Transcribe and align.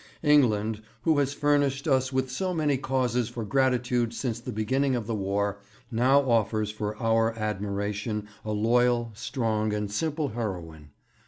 England, 0.23 0.81
who 1.03 1.19
has 1.19 1.31
furnished 1.35 1.87
us 1.87 2.11
with 2.11 2.31
so 2.31 2.55
many 2.55 2.75
causes 2.75 3.29
for 3.29 3.45
gratitude 3.45 4.15
since 4.15 4.39
the 4.39 4.51
beginning 4.51 4.95
of 4.95 5.05
the 5.05 5.13
War, 5.13 5.59
now 5.91 6.27
offers 6.27 6.71
for 6.71 6.97
our 6.97 7.33
admiration 7.37 8.27
a 8.43 8.51
loyal, 8.51 9.11
strong, 9.13 9.73
and 9.73 9.91
simple 9.91 10.29
heroine. 10.29 10.89